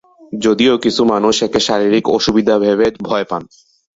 [0.41, 3.43] যদিও, কিছু মানুষ একে শারীরিক অসুবিধা ভেবে ভয় পান।